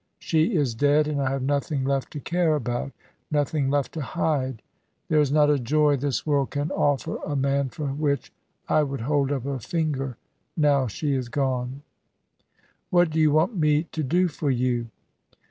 She 0.17 0.55
is 0.55 0.73
dead, 0.73 1.07
and 1.07 1.21
I 1.21 1.29
have 1.29 1.43
nothing 1.43 1.83
left 1.85 2.09
to 2.13 2.19
care 2.19 2.55
about 2.55 2.91
nothing 3.29 3.69
left 3.69 3.91
to 3.91 4.01
hide. 4.01 4.63
There 5.09 5.19
is 5.19 5.31
not 5.31 5.51
a 5.51 5.59
joy 5.59 5.95
this 5.95 6.25
world 6.25 6.49
can 6.49 6.71
offer 6.71 7.19
to 7.23 7.35
man 7.35 7.69
for 7.69 7.85
which 7.89 8.33
I 8.67 8.81
would 8.81 9.01
hold 9.01 9.31
up 9.31 9.45
a 9.45 9.59
finger 9.59 10.17
now 10.57 10.87
she 10.87 11.13
is 11.13 11.29
gone." 11.29 11.83
"What 12.89 13.11
do 13.11 13.19
you 13.19 13.29
want 13.29 13.55
me 13.55 13.83
to 13.91 14.01
do 14.01 14.27
for 14.27 14.49
you?" 14.49 14.87